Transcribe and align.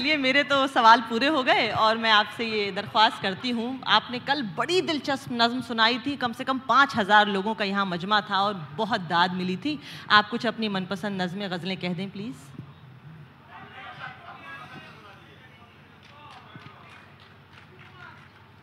चलिए 0.00 0.16
मेरे 0.16 0.42
तो 0.42 0.56
सवाल 0.66 1.00
पूरे 1.08 1.26
हो 1.28 1.42
गए 1.42 1.68
और 1.76 1.96
मैं 1.98 2.10
आपसे 2.10 2.44
ये 2.44 2.70
दरख्वास्त 2.72 3.20
करती 3.22 3.50
हूँ। 3.50 3.68
आपने 3.86 4.18
कल 4.20 4.42
बड़ी 4.56 4.80
दिलचस्प 4.82 5.32
नज्म 5.32 5.60
सुनाई 5.62 5.98
थी। 6.06 6.14
कम 6.16 6.32
से 6.32 6.44
कम 6.44 6.58
पाँच 6.68 6.94
हज़ार 6.96 7.28
लोगों 7.28 7.54
का 7.54 7.64
यहाँ 7.64 7.84
मजमा 7.86 8.20
था 8.30 8.40
और 8.42 8.54
बहुत 8.76 9.00
दाद 9.08 9.34
मिली 9.34 9.56
थी। 9.56 9.78
आप 10.10 10.28
कुछ 10.30 10.46
अपनी 10.46 10.68
मनपसंद 10.70 11.22
नज़में 11.22 11.50
गज़लें 11.50 11.76
कह 11.76 11.94
दें 11.94 12.08
प्लीज़। 12.10 12.48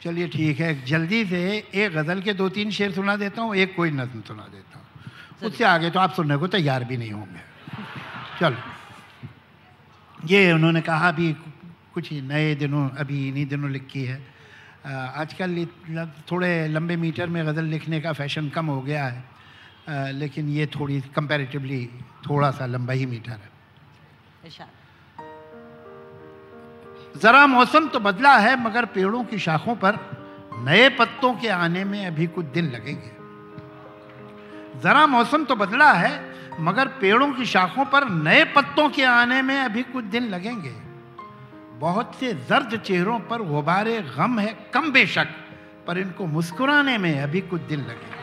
चलिए 0.01 0.27
ठीक 0.27 0.59
है। 0.59 0.71
जल्दी 0.85 1.23
से 1.25 1.41
एक 1.75 1.91
गज़ल 1.93 2.21
के 2.21 2.34
दो 2.34 2.49
तीन 2.49 2.71
शेर 2.71 2.91
सुना 2.93 3.15
देता 3.17 3.41
हूँ 3.41 3.55
एक 3.57 3.76
कोई 3.76 3.91
नज्म 3.91 4.21
सुना 4.23 4.48
देता 4.48 4.79
हूँ। 4.79 4.85
उससे 5.43 5.63
आगे 5.65 5.90
तो 5.90 5.99
आप 5.99 6.13
सुनने 6.13 6.38
को 6.38 6.48
तैयार 6.49 6.84
भी 6.84 6.98
नहीं 6.98 7.12
होंगे। 7.12 7.45
चलो। 8.40 8.76
ये 10.30 10.52
उन्होंने 10.54 10.81
कहा 10.81 11.12
भी 11.12 11.31
कुछ 11.94 12.12
ही 12.12 12.22
नए 12.22 12.55
दिनों 12.55 12.90
अभी 12.99 13.27
इन्हीं 13.27 13.45
दिनों 13.45 13.70
लिखी 13.72 14.04
है। 14.04 14.20
आजकल 14.88 15.66
थोड़े 16.31 16.68
लंबे 16.68 16.95
मीटर 16.95 17.27
में 17.27 17.45
गज़ल 17.48 17.66
लिखने 17.66 18.02
का 18.02 18.13
फ़ैशन 18.13 18.49
कम 18.49 18.66
हो 18.66 18.82
गया 18.82 19.05
है। 19.05 19.23
आ, 19.90 20.09
लेकिन 20.12 20.49
ये 20.49 20.66
थोड़ी 20.68 20.99
कंपैरेटिवली 21.16 21.85
थोड़ा 22.30 22.52
सा 22.52 22.66
लंबा 22.66 22.94
ही 22.94 23.05
मीटर 23.05 23.32
है। 23.32 23.49
ज़रा 27.21 27.46
मौसम 27.48 27.88
तो 27.88 27.99
बदला 27.99 28.38
है 28.38 28.55
मगर 28.63 28.85
पेड़ों 28.85 29.23
की 29.23 29.40
शाखों 29.40 29.76
पर 29.76 29.99
नए 30.66 30.90
पत्तों 30.90 31.34
के 31.34 31.48
आने 31.49 31.84
में 31.84 32.05
अभी 32.05 32.27
कुछ 32.27 32.46
दिन 32.46 32.71
लगेंगे। 32.71 33.16
ज़रा 34.76 35.05
मौसम 35.07 35.43
तो 35.46 35.55
बदला 35.55 35.91
है, 35.91 36.12
मगर 36.60 36.87
पेड़ों 37.01 37.34
की 37.34 37.46
शाखों 37.46 37.85
पर 37.85 38.07
नए 38.10 38.43
पत्तों 38.46 38.90
के 38.90 39.04
आने 39.04 39.41
में 39.41 39.57
अभी 39.60 39.84
कुछ 39.84 40.05
दिन 40.05 40.27
लगेंगे। 40.29 40.73
बहुत 41.79 42.15
से 42.20 42.34
जर्द 42.49 42.77
चेहरों 42.79 43.20
पर 43.20 43.41
गुबारे 43.43 44.01
गम 44.18 44.40
है, 44.40 44.54
कम 44.73 44.91
बेशक, 44.91 45.27
पर 45.88 45.98
इनको 45.98 46.26
मुस्कुराने 46.26 46.98
में 46.98 47.20
अभी 47.21 47.41
कुछ 47.41 47.62
दिन 47.62 47.79
लगेंगे। 47.79 48.15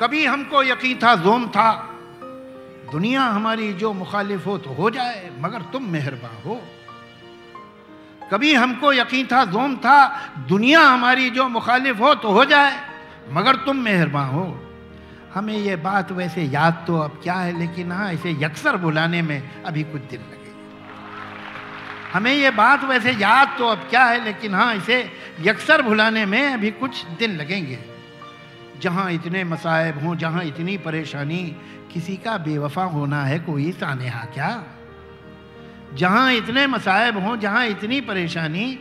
कभी 0.00 0.24
हमको 0.26 0.62
यकीन 0.62 0.98
था, 0.98 1.14
जोम 1.14 1.48
था, 1.48 1.70
दुनिया 2.92 3.22
हमारी 3.22 3.72
जो 3.72 3.92
मुखालिफ 3.92 4.46
हो 4.46 4.56
तो 4.58 4.70
हो 4.70 4.90
जाए, 4.90 5.30
मगर 5.38 5.62
तुम 5.62 5.84
मेहरबान 5.84 6.42
हो। 6.44 6.60
कभी 8.30 8.54
हमको 8.54 8.92
यकीन 8.92 9.26
था, 9.26 9.44
जोम 9.44 9.76
था, 9.76 10.08
दुनिया 10.48 10.80
हमारी 10.80 11.30
जो 11.30 11.48
मुखालिफ 11.48 12.00
हो 12.00 12.14
तो 12.14 12.30
हो 12.30 12.44
जाए। 12.44 12.80
मगर 13.30 13.56
तुम 13.56 13.76
मेहरबान 13.76 14.28
हो। 14.28 14.44
हमें 15.34 15.54
ये 15.54 15.76
बात 15.76 16.12
वैसे 16.12 16.42
याद 16.42 16.84
तो 16.86 16.98
अब 16.98 17.20
क्या 17.22 17.34
है, 17.34 17.58
लेकिन 17.58 17.92
हाँ 17.92 18.12
इसे 18.12 18.36
यकसर 18.40 18.76
बुलाने 18.76 19.22
में 19.22 19.62
अभी 19.62 19.82
कुछ 19.82 20.02
दिन 20.02 20.20
लगे 20.20 20.38
हमें 22.12 22.32
ये 22.34 22.50
बात 22.50 22.84
वैसे 22.84 23.12
याद 23.12 23.54
तो 23.58 23.66
अब 23.66 23.86
क्या 23.90 24.04
है, 24.04 24.24
लेकिन 24.24 24.54
हाँ 24.54 24.74
इसे 24.74 25.12
यकसर 25.40 25.82
भुलाने 25.82 26.26
में 26.26 26.52
अभी 26.52 26.70
कुछ 26.70 27.04
दिन 27.18 27.36
लगेंगे। 27.36 27.78
जहाँ 28.82 29.10
इतने 29.12 29.44
मसायब 29.44 30.02
हों, 30.04 30.16
जहाँ 30.16 30.42
इतनी 30.44 30.76
परेशानी, 30.78 31.56
किसी 31.92 32.16
का 32.16 32.36
बेवफा 32.38 32.84
होना 32.84 33.22
है 33.24 33.38
कोई 33.38 33.70
सानेहा 33.72 34.24
क्या? 34.24 34.50
जहाँ 35.94 36.32
इतने 36.32 36.66
मसायब 36.66 37.18
हों, 37.18 37.36
जहाँ 37.36 37.66
इतनी 37.66 38.00
परेशानी, 38.00 38.78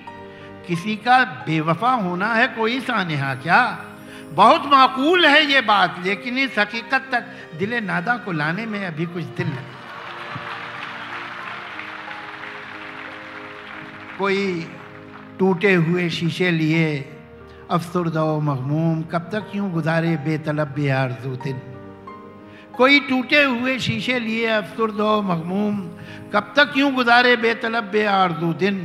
किसी 0.67 0.95
का 0.95 1.23
बेवफा 1.23 1.91
होना 1.91 2.33
है 2.33 2.47
कोई 2.47 2.79
सानेहा 2.79 3.35
क्या? 3.35 3.85
बहुत 4.31 4.65
माकूल 4.65 5.25
है 5.25 5.45
ये 5.45 5.61
बात, 5.61 5.95
लेकिन 6.05 6.37
इस 6.37 6.59
हकीकत 6.59 7.09
तक 7.11 7.25
दिल 7.59 7.73
नादा 7.83 8.17
को 8.17 8.31
लाने 8.31 8.65
में 8.65 8.85
अभी 8.85 9.05
कुछ 9.05 9.23
दिन 9.23 9.47
लगे। 9.47 9.77
कोई 14.19 14.67
टूटे 15.39 15.73
हुए 15.73 16.09
शीशे 16.09 16.51
लिए, 16.51 17.15
अफसरदा 17.71 18.39
मखमूम 18.39 19.01
कब 19.01 19.19
तक 19.19 19.51
यूँ 19.55 19.71
गुजारे 19.71 20.15
बेतलब 20.17 20.67
बेआरजू 20.67 21.35
दिन? 21.35 21.61
कोई 22.79 22.99
टूटे 23.07 23.43
हुए 23.43 23.77
शीशे 23.79 24.19
लिए 24.19 24.45
अफसरदा 24.47 25.11
मखमूम 25.27 25.75
कब 26.33 26.53
तक 26.57 26.73
यूँ 26.77 26.91
गुजारे 26.93 27.35
बेतलब 27.37 27.83
बेआरजू 27.91 28.53
दिन? 28.55 28.77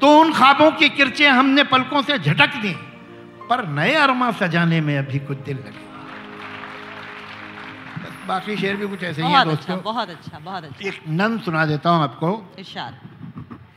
तो 0.00 0.06
उन 0.20 0.32
ख्वाबों 0.32 0.70
की 0.72 0.88
किरचे 0.90 1.26
हमने 1.28 1.62
पलकों 1.64 2.02
से 2.02 2.18
झटक 2.18 2.54
दी 2.62 2.74
पर 3.48 3.66
नए 3.70 3.94
अरमा 3.96 4.30
सजाने 4.32 4.80
में 4.80 4.96
अभी 4.98 5.18
कुछ 5.22 5.38
दिल 5.46 5.56
लगे। 5.56 5.84
बाकी 8.26 8.56
शेर 8.56 8.76
भी 8.76 8.86
कुछ 8.88 9.02
ऐसे 9.04 9.22
ही 9.22 9.28
है 9.28 9.34
बहुत 9.34 9.46
दोस्तों। 9.46 9.74
अच्छा 9.74 9.82
बहुत 9.82 10.08
अच्छा 10.10 10.38
बहुत 10.38 10.64
अच्छा। 10.64 10.88
एक 10.88 10.96
नन 11.08 11.38
सुना 11.38 11.64
देता 11.66 11.90
हूँ 11.90 12.02
आपको। 12.02 12.28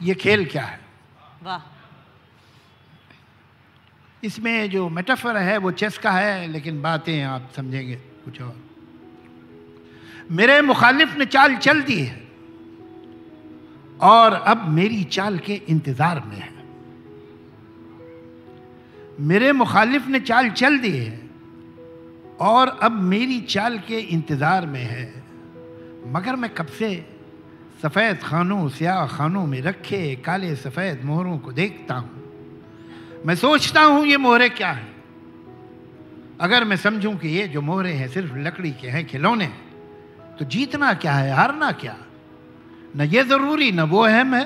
ये 0.01 0.13
खेल 0.15 0.45
क्या 0.45 0.63
है? 0.63 0.79
वाह। 1.43 1.61
इसमें 4.23 4.69
जो 4.69 4.87
मेटाफर 4.89 5.37
है 5.37 5.57
वो 5.57 5.71
चेस 5.73 5.97
का 5.97 6.11
है 6.11 6.47
लेकिन 6.47 6.81
बातें 6.81 7.21
आप 7.25 7.51
समझेंगे 7.55 7.95
कुछ 7.95 8.41
और। 8.41 8.68
मेरे 10.29 10.61
मुखालिफ 10.61 11.17
ने 11.17 11.25
चाल 11.25 11.55
चल 11.55 11.81
दी 11.81 11.99
है। 11.99 12.27
और 13.99 14.33
अब 14.33 14.67
मेरी 14.67 15.03
चाल 15.03 15.37
के 15.37 15.53
इंतज़ार 15.69 16.23
में 16.25 16.37
है। 16.37 16.51
मेरे 19.19 19.51
मुखालिफ 19.51 20.07
ने 20.07 20.19
चाल 20.19 20.49
चल 20.49 20.77
दी 20.77 20.97
है। 20.97 21.29
और 22.39 22.67
अब 22.67 22.91
मेरी 22.91 23.39
चाल 23.41 23.77
के 23.79 23.99
इंतज़ार 23.99 24.65
में 24.65 24.83
है। 24.83 25.23
मगर 26.07 26.35
मैं 26.35 26.49
कब 26.53 26.65
से 26.65 27.05
सफ़ेद 27.81 28.17
खानों, 28.17 28.69
स्याह 28.69 29.07
खानों 29.07 29.45
में 29.45 29.61
रखे 29.61 30.15
काले 30.15 30.55
सफ़ेद 30.55 31.03
मोहरों 31.03 31.37
को 31.37 31.51
देखता 31.51 31.95
हूँ। 31.95 33.23
मैं 33.25 33.35
सोचता 33.35 33.81
हूँ 33.81 34.05
ये 34.05 34.17
मोहरे 34.17 34.49
क्या 34.49 34.71
हैं। 34.71 34.87
अगर 36.41 36.63
मैं 36.63 36.75
समझूं 36.77 37.15
कि 37.15 37.27
ये 37.27 37.47
जो 37.47 37.61
मोहरे 37.61 37.91
हैं 37.91 38.07
सिर्फ़ 38.07 38.37
लकड़ी 38.37 38.71
के 38.71 38.87
हैं, 38.87 39.05
खिलौने 39.07 39.49
तो 40.39 40.45
जीतना 40.45 40.93
क्या 40.93 41.13
है, 41.13 41.31
हारना 41.31 41.71
क्या? 41.71 41.95
न 42.95 43.01
ये 43.03 43.23
ज़रूरी, 43.23 43.71
न 43.71 43.81
वो 43.81 44.01
अहम 44.01 44.35
है। 44.35 44.45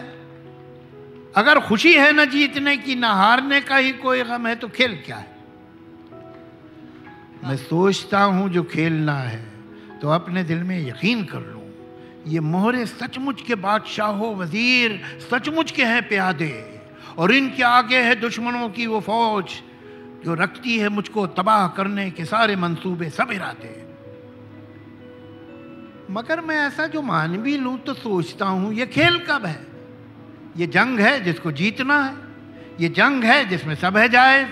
अगर 1.35 1.59
खुशी 1.59 1.93
है 1.93 2.11
न 2.13 2.25
जीतने 2.25 2.75
की, 2.77 2.95
न 2.95 3.03
हारने 3.03 3.61
का 3.61 3.75
ही 3.77 3.91
कोई 3.93 4.23
गम 4.23 4.47
है 4.47 4.55
तो 4.55 4.67
खेल 4.69 4.95
क्या 5.05 5.17
है? 5.17 5.31
मैं 7.43 7.55
सोचता 7.57 8.21
हूँ 8.23 8.49
जो 8.49 8.63
खेलना 8.63 9.17
है 9.17 9.41
तो 10.01 10.09
अपने 10.09 10.43
दिल 10.43 10.63
में 10.63 10.79
यकीन 10.79 11.23
कर 11.25 11.39
लूँ। 11.39 11.61
ये 12.27 12.39
मोहरे 12.39 12.85
सचमुच 12.85 13.41
के 13.41 13.55
बादशाहों 13.55 14.35
वज़ीर 14.35 14.99
सचमुच 15.31 15.71
के 15.71 15.83
हैं 15.83 16.07
प्यादे। 16.09 16.53
और 17.17 17.31
इनके 17.31 17.63
आगे 17.63 17.97
है 17.97 18.15
दुश्मनों 18.15 18.69
की 18.69 18.87
वो 18.87 18.99
फौज, 18.99 19.45
जो 20.25 20.33
रखती 20.33 20.77
है 20.79 20.89
मुझको 20.89 21.27
तबाह 21.29 21.67
करने 21.67 22.09
के 22.11 22.25
सारे 22.25 22.55
मंसूबे 22.55 23.09
सब 23.09 23.31
इरादे। 23.31 23.82
मगर 26.11 26.41
मैं 26.41 26.57
ऐसा 26.57 26.87
जो 26.87 27.01
मान 27.01 27.37
भी 27.37 27.57
लूँ 27.57 27.77
तो 27.77 27.93
सोचता 27.93 28.45
हूँ, 28.45 28.73
ये 28.73 28.85
खेल 28.85 29.19
कब 29.19 29.45
है? 29.45 29.59
ये 30.57 30.67
जंग 30.67 30.99
है 30.99 31.23
जिसको 31.23 31.51
जीतना 31.51 32.03
है, 32.03 32.15
ये 32.79 32.89
जंग 32.89 33.23
है 33.23 33.45
जिसमें 33.45 33.75
सब 33.75 33.97
है 33.97 34.09
जायज़। 34.09 34.47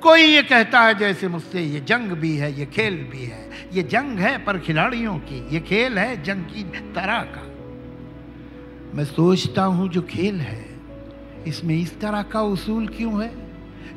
कोई 0.00 0.22
ये 0.22 0.42
कहता 0.42 0.80
है 0.80 0.94
जैसे 0.94 1.28
मुझसे, 1.28 1.62
ये 1.62 1.80
जंग 1.80 2.12
भी 2.12 2.36
है, 2.36 2.58
ये 2.58 2.66
खेल 2.66 2.96
भी 2.96 3.24
है। 3.24 3.68
ये 3.72 3.82
जंग 3.82 4.18
है 4.18 4.44
पर 4.44 4.58
खिलाड़ियों 4.58 5.18
की, 5.18 5.54
ये 5.54 5.60
खेल 5.60 5.98
है 5.98 6.22
जंग 6.22 6.44
की 6.44 6.62
तरह 6.92 7.20
का। 7.36 7.42
मैं 8.96 9.04
सोचता 9.04 9.64
हूँ 9.64 9.88
जो 9.88 10.02
खेल 10.02 10.40
है, 10.40 10.64
इसमें 11.46 11.74
इस 11.78 12.00
तरह 12.00 12.22
का 12.22 12.42
उसूल 12.42 12.86
क्यों 12.88 13.22
है 13.22 13.28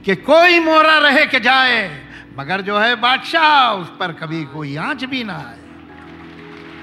कि 0.06 0.16
कोई 0.16 0.60
मोरा 0.60 0.98
रहे 0.98 1.26
के 1.26 1.40
जाए, 1.40 1.90
मगर 2.38 2.62
जो 2.62 2.78
है 2.78 2.96
बादशाह, 2.96 3.72
उस 3.72 3.88
पर 4.00 4.12
कभी 4.12 4.44
कोई 4.44 4.76
आँच 4.76 5.04
भी 5.04 5.24
ना 5.24 5.34
आए। 5.34 5.59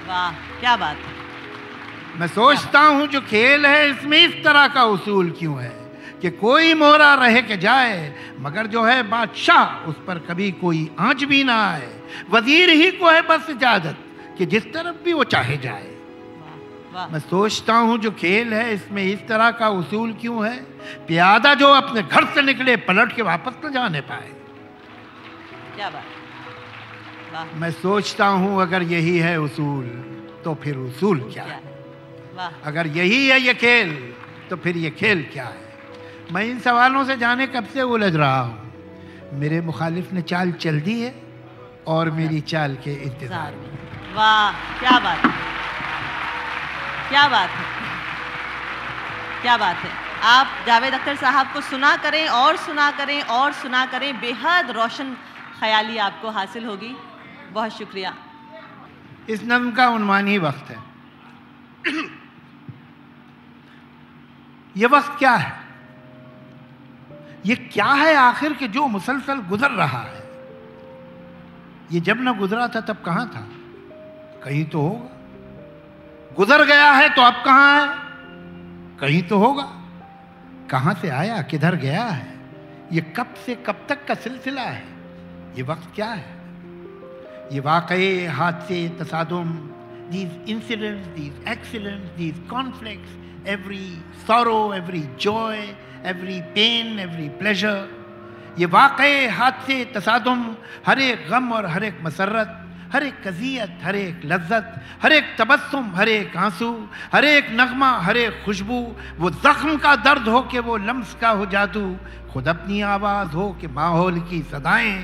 वाह 0.07 0.31
क्या 0.59 0.75
बात 0.77 0.97
है। 0.97 2.19
मैं 2.19 2.27
सोचता 2.27 2.79
हूँ 2.79 3.07
जो 3.07 3.21
खेल 3.23 3.65
है 3.65 3.89
इसमें 3.89 4.17
इस 4.17 4.43
तरह 4.43 4.67
का 4.67 4.83
उसूल 4.87 5.29
क्यों 5.39 5.61
है 5.63 5.75
कि 6.21 6.29
कोई 6.37 6.73
मोरा 6.73 7.13
रह 7.15 7.41
के 7.41 7.57
जाए 7.57 8.13
मगर 8.39 8.67
जो 8.67 8.83
है 8.83 9.01
बादशाह 9.09 9.89
उस 9.89 9.95
पर 10.07 10.19
कभी 10.19 10.51
कोई 10.61 10.89
आँच 10.99 11.23
भी 11.23 11.43
ना 11.43 11.57
आए। 11.65 11.89
वज़ीर 12.31 12.69
ही 12.71 12.89
को 12.91 13.09
है 13.09 13.21
बस 13.27 13.49
इजाज़त 13.49 13.97
कि 14.37 14.45
जिस 14.45 14.65
तरफ़ 14.73 15.03
भी 15.03 15.13
वो 15.13 15.23
चाहे 15.25 15.57
जाए। 15.57 15.95
मैं 17.11 17.19
सोचता 17.21 17.73
हूँ 17.77 17.97
जो 17.97 18.11
खेल 18.13 18.53
है 18.53 18.73
इसमें 18.73 19.03
इस 19.03 19.27
तरह 19.27 19.51
का 19.51 19.69
उसूल 19.71 20.13
क्यों 20.21 20.45
है? 20.47 20.55
प्यादा 21.07 21.53
जो 21.53 21.67
अपने 21.73 22.01
घर 22.03 22.25
से 22.25 22.41
निकले 22.41 22.75
पलट 22.85 23.15
के 23.15 23.21
वापस 23.23 23.65
न 23.65 23.71
जाने 23.73 24.01
पाए। 24.03 24.31
क्या 25.75 25.89
बात 25.89 26.16
मैं 27.55 27.71
सोचता 27.71 28.27
हूँ 28.41 28.61
अगर 28.61 28.83
यही 28.83 29.17
है 29.19 29.39
उसूल 29.41 29.85
तो 30.43 30.53
फिर 30.55 30.77
उसूल 30.77 31.19
क्या 31.33 31.43
है? 31.43 31.61
है? 32.39 32.49
अगर 32.65 32.87
यही 32.87 33.27
है 33.27 33.39
ये 33.41 33.53
खेल 33.53 33.89
तो 34.49 34.55
फिर 34.55 34.77
ये 34.77 34.89
खेल 34.91 35.23
क्या 35.33 35.45
है? 35.45 35.65
मैं 36.31 36.43
इन 36.43 36.59
सवालों 36.59 37.03
से 37.05 37.17
जाने 37.17 37.47
कब 37.47 37.65
से 37.73 37.81
उलझ 37.81 38.15
रहा 38.15 38.39
हूँ? 38.39 38.57
मेरे 39.33 39.61
मुखालिफ 39.61 40.11
ने 40.13 40.21
चाल 40.23 40.51
चल 40.53 40.79
दी 40.81 40.99
है 41.01 41.13
और 41.87 42.11
मेरी 42.11 42.39
चाल 42.43 42.75
के 42.83 42.93
इंतज़ार 42.93 43.51
में। 43.53 44.15
वाह 44.15 44.51
क्या 44.79 44.99
बात 44.99 45.25
है। 45.25 45.31
क्या 47.09 47.27
बात 47.27 47.49
है। 47.49 47.65
क्या 49.41 49.57
बात 49.57 49.75
है। 49.77 49.91
आप 50.25 50.47
जावेद 50.67 50.93
अख्तर 50.93 51.15
साहब 51.15 51.53
को 51.53 51.61
सुना 51.61 51.95
करें 51.97 52.27
और 52.27 52.57
सुना 52.57 52.89
करें 52.91 53.21
और 53.21 53.51
सुना 53.53 53.85
करें 53.85 54.19
बेहद 54.21 54.71
रोशन 54.71 55.15
ख्याली 55.59 55.97
आपको 55.97 56.29
हासिल 56.29 56.65
होगी। 56.65 56.95
बहुत 57.51 57.71
शुक्रिया। 57.71 58.15
इस 59.29 59.43
नम 59.43 59.71
का 59.71 59.89
उन्वान 59.89 60.27
ही 60.27 60.37
वक्त 60.37 60.69
है। 60.69 60.77
ये 64.77 64.87
वक्त 64.87 65.15
क्या 65.19 65.31
है? 65.31 65.67
ये 67.45 67.55
क्या 67.55 67.85
है 67.85 68.15
आखिर 68.15 68.53
के 68.53 68.67
जो 68.67 68.87
मुसलसल 68.87 69.37
गुजर 69.37 69.71
रहा 69.71 70.01
है? 70.01 70.23
ये 71.91 71.99
जब 71.99 72.21
ना 72.21 72.31
गुजरा 72.31 72.67
था, 72.67 72.81
तब 72.81 72.97
कहाँ 73.05 73.31
था? 73.35 73.47
कहीं 74.43 74.65
तो 74.65 74.81
होगा। 74.81 75.17
गुजर 76.35 76.65
गया 76.65 76.91
है 76.91 77.09
तो 77.09 77.21
अब 77.21 77.33
कहाँ 77.45 77.81
है? 77.81 77.95
कहीं 78.97 79.23
तो 79.23 79.37
होगा। 79.37 79.73
कहाँ 80.71 80.93
से 80.93 81.09
आया, 81.09 81.41
किधर 81.41 81.75
गया 81.75 82.05
है? 82.05 82.39
ये 82.91 83.01
कब 83.01 83.33
से 83.45 83.55
कब 83.55 83.85
तक 83.89 84.05
का 84.05 84.13
सिलसिला 84.13 84.61
है? 84.61 84.87
ये 85.55 85.63
वक्त 85.63 85.95
क्या 85.95 86.07
है? 86.07 86.36
ये 87.53 87.59
वाकई 87.59 88.25
हादसे, 88.27 88.77
तसादम 88.99 89.49
these 90.11 90.49
incidents 90.49 91.07
these 91.15 91.47
accidents 91.47 92.09
these 92.17 92.35
conflicts 92.49 93.47
every 93.49 93.87
sorrow 94.27 94.73
every 94.73 95.01
joy 95.21 95.59
every 96.11 96.39
pain 96.55 96.99
every 96.99 97.27
pleasure 97.39 97.87
ये 98.59 98.65
वाकई 98.67 99.27
हादसे, 99.31 99.83
तसादुम, 99.95 100.43
हर 100.85 100.99
एक 100.99 101.27
गम 101.29 101.51
और 101.53 101.65
हर 101.65 101.83
एक 101.83 101.99
मसरत 102.03 102.63
हर 102.93 103.03
एक 103.03 103.15
कजियत, 103.27 103.79
हर 103.83 103.95
एक 103.95 104.21
लज्जत, 104.25 104.73
हर 105.03 105.11
एक 105.11 105.35
तबस्सुम, 105.39 105.91
हर 105.95 106.09
एक 106.09 106.37
आँसू, 106.37 106.69
हर 107.13 107.25
एक 107.25 107.47
नगमा, 107.51 107.91
हर 107.99 108.17
एक 108.17 108.43
खुशबू, 108.45 108.79
वो 109.19 109.29
जख्म 109.29 109.77
का 109.77 109.95
दर्द 109.95 110.27
हो 110.27 110.41
के 110.51 110.59
वो 110.59 110.77
लम्स 110.77 111.13
का 111.21 111.29
हो 111.29 111.45
जादू, 111.45 111.95
खुद 112.33 112.47
अपनी 112.47 112.81
आवाज़ 112.81 113.35
हो 113.35 113.49
कि 113.61 113.67
माहौल 113.67 114.19
की 114.19 114.41
सदाएँ, 114.41 114.95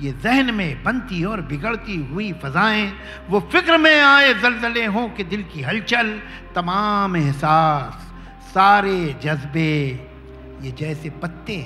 ये 0.00 0.12
जहन 0.22 0.54
में 0.54 0.82
बनती 0.84 1.24
और 1.24 1.40
बिगड़ती 1.40 1.96
हुई 2.06 2.32
फजाएँ, 2.42 2.92
वो 3.30 3.40
फ़िक्र 3.52 3.78
में 3.78 4.00
आए 4.00 4.32
जलजले 4.34 4.86
हों 4.86 5.08
कि 5.08 5.24
दिल 5.24 5.42
की 5.42 5.62
हलचल, 5.62 6.18
तमाम 6.54 7.16
एहसास, 7.16 8.10
सारे 8.54 9.16
जज्बे, 9.22 9.74
ये 10.62 10.70
जैसे 10.70 11.10
पत्ते 11.10 11.56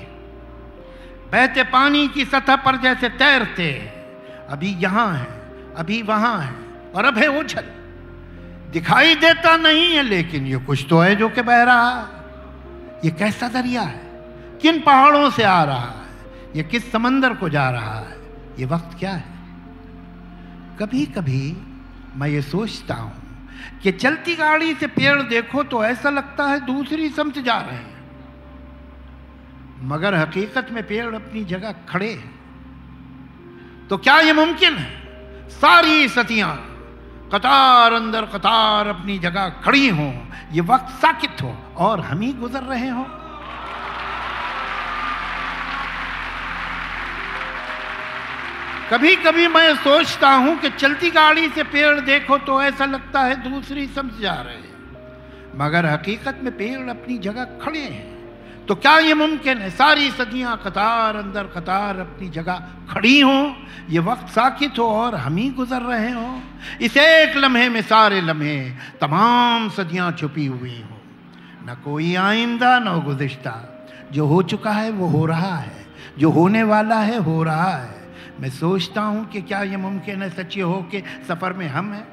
बहते 1.31 1.63
पानी 1.63 2.07
की 2.07 2.25
सतह 2.25 2.55
पर 2.55 2.77
जैसे 2.77 3.09
तैरते 3.09 3.69
अभी 4.49 4.69
यहाँ 4.79 5.13
हैं। 5.13 5.36
अभी 5.77 6.01
वहाँ 6.01 6.41
है 6.41 6.53
और 6.95 7.05
अब 7.05 7.17
है 7.17 7.39
उछल 7.39 7.63
दिखाई 8.71 9.15
देता 9.15 9.57
नहीं 9.57 9.95
है, 9.95 10.01
लेकिन 10.01 10.47
ये 10.47 10.57
कुछ 10.57 10.85
तो 10.89 10.99
है 10.99 11.15
जो 11.15 11.29
कि 11.29 11.41
बह 11.41 11.63
रहा 11.63 11.99
है। 11.99 12.05
ये 13.05 13.11
कैसा 13.11 13.47
दरिया 13.47 13.81
है? 13.81 14.01
किन 14.61 14.81
पहाड़ों 14.81 15.29
से 15.29 15.43
आ 15.43 15.63
रहा 15.63 15.85
है? 15.85 16.07
ये 16.55 16.63
किस 16.63 16.91
समंदर 16.91 17.33
को 17.33 17.49
जा 17.49 17.69
रहा 17.69 17.99
है? 17.99 18.17
ये 18.59 18.65
वक्त 18.65 18.99
क्या 18.99 19.11
है? 19.11 19.23
कभी 20.79 21.05
कभी 21.05 21.57
मैं 22.15 22.29
ये 22.29 22.41
सोचता 22.41 22.93
हूँ 22.93 23.13
कि 23.83 23.91
चलती 23.91 24.35
गाड़ी 24.35 24.73
से 24.73 24.87
पेड़ 24.87 25.21
देखो 25.21 25.63
तो 25.63 25.83
ऐसा 25.85 26.09
लगता 26.09 26.43
है 26.43 26.65
दूसरी 26.65 27.09
समझ 27.09 27.37
जा 27.37 27.57
रहे 27.57 27.75
हैं। 27.75 27.97
मगर 29.83 30.15
हकीकत 30.15 30.67
में 30.71 30.87
पेड़ 30.87 31.15
अपनी 31.15 31.43
जगह 31.43 31.71
खड़े 31.89 32.11
हैं। 32.11 32.37
तो 33.89 33.97
क्या 33.97 34.19
ये 34.19 34.33
मुमकिन 34.33 34.73
है? 34.73 35.06
सारी 35.51 36.07
सतियाँ, 36.09 36.55
कतार 37.33 37.93
अंदर 37.93 38.25
कतार 38.27 38.87
अपनी 38.87 39.17
जगह 39.19 39.49
खड़ी 39.63 39.87
हों, 39.89 40.11
ये 40.51 40.61
वक्त 40.63 40.89
साकित 41.01 41.41
हो 41.41 41.55
और 41.77 41.99
हम 41.99 42.21
ही 42.21 42.31
गुजर 42.33 42.63
रहे 42.63 42.89
हों। 42.89 43.05
कभी 48.91 49.15
कभी 49.17 49.47
मैं 49.47 49.75
सोचता 49.75 50.29
हूँ 50.31 50.57
कि 50.59 50.69
चलती 50.71 51.09
गाड़ी 51.11 51.47
से 51.49 51.63
पेड़ 51.65 51.99
देखो 52.01 52.37
तो 52.39 52.61
ऐसा 52.63 52.85
लगता 52.85 53.21
है 53.21 53.35
दूसरी 53.43 53.87
समझ 53.87 54.21
जा 54.21 54.33
रहे 54.33 54.55
हैं, 54.55 54.75
मगर 55.57 55.85
हकीकत 55.85 56.39
में 56.43 56.51
पेड़ 56.57 56.89
अपनी 56.89 57.17
जगह 57.19 57.57
खड़े 57.61 57.79
हैं। 57.79 58.16
तो 58.67 58.75
क्या 58.75 58.97
ये 58.97 59.13
मुमकिन 59.13 59.57
है? 59.57 59.69
सारी 59.69 60.11
सदियाँ 60.11 60.61
कतार 60.65 61.15
अंदर 61.15 61.43
कतार 61.43 61.99
अपनी 61.99 62.29
जगह 62.29 62.53
खड़ी 62.89 63.21
हों। 63.21 63.53
ये 63.89 63.99
वक्त 63.99 64.27
साकित 64.27 64.79
हो 64.79 64.83
और 64.83 65.15
हम 65.15 65.35
ही 65.35 65.49
गुजर 65.49 65.81
रहे 65.81 66.11
हों। 66.11 66.41
इस 66.81 66.97
एक 66.97 67.37
लम्हे 67.37 67.69
में 67.69 67.81
सारे 67.81 68.21
लम्हे, 68.21 68.69
तमाम 69.01 69.69
सदियाँ 69.69 70.11
छुपी 70.11 70.45
हुई 70.45 70.85
हों। 70.91 70.97
न 71.63 71.81
कोई 71.85 72.15
आइंदा, 72.15 72.79
न 72.79 73.01
गुज्ता 73.01 73.87
जो 74.11 74.25
हो 74.25 74.41
चुका 74.41 74.71
है, 74.71 74.91
वो 74.91 75.07
हो 75.07 75.25
रहा 75.25 75.57
है। 75.57 75.87
जो 76.19 76.29
होने 76.29 76.63
वाला 76.63 76.99
है, 76.99 77.17
हो 77.17 77.43
रहा 77.43 77.77
है। 77.77 78.09
मैं 78.39 78.49
सोचता 78.49 79.01
हूँ 79.01 79.29
कि 79.29 79.41
क्या 79.41 79.61
ये 79.61 79.77
मुमकिन 79.77 80.21
है 80.21 80.29
सच्चे 80.29 80.61
हो 80.61 80.87
के 80.91 81.03
सफ़र 81.27 81.53
में 81.53 81.67
हम 81.67 81.93
हैं? 81.93 82.07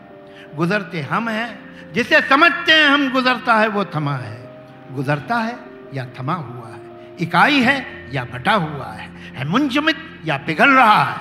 गुजरते 0.57 1.01
हम 1.01 1.29
हैं। 1.29 1.59
जिसे 1.93 2.21
समझते 2.21 2.73
हैं 2.73 2.87
हम 2.87 3.13
गुजरता 3.13 3.55
है, 3.55 3.69
वो 3.69 3.85
थमा 3.85 4.17
है। 4.17 4.67
गुजरता 4.93 5.37
है 5.37 5.74
या 5.95 6.05
थमा 6.17 6.35
हुआ 6.35 6.69
है, 6.69 6.81
इकाई 7.21 7.61
है 7.63 7.77
या 8.13 8.25
बटा 8.25 8.53
हुआ 8.55 8.93
है 8.93 9.09
है 9.37 9.45
मुंजमित 9.49 9.97
या 10.27 10.37
पिघल 10.47 10.71
रहा 10.71 11.03
है, 11.05 11.17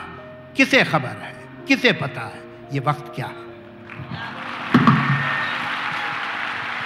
किसे 0.58 0.84
खबर 0.86 1.16
है, 1.22 1.34
किसे 1.68 1.92
पता 1.94 2.22
है, 2.24 2.42
ये 2.74 2.80
वक्त 2.80 3.12
क्या 3.16 3.26
है? 3.28 3.42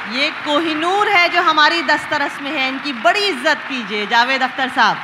ये 0.10 0.30
कोहिनूर 0.46 1.10
है 1.10 1.28
जो 1.30 1.42
हमारी 1.44 1.82
दस्तरस 1.84 2.42
में 2.42 2.52
है, 2.52 2.68
इनकी 2.70 2.94
बड़ी 3.04 3.26
इज़्ज़त 3.26 3.58
कीजिए, 3.70 4.06
जावेद 4.08 4.42
अख्तर 4.44 4.70
साहब। 4.70 4.98